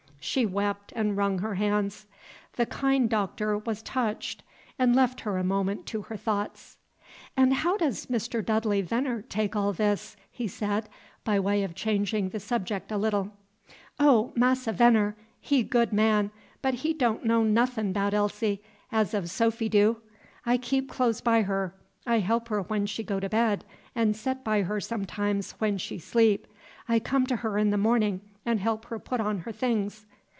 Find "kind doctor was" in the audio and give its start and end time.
2.67-3.81